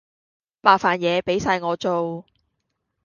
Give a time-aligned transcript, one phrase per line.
[0.61, 2.25] 麻煩野俾哂我做